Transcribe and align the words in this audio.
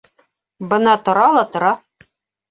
Бына 0.71 0.95
тора 1.09 1.25
ла 1.35 1.43
тора. 1.57 1.75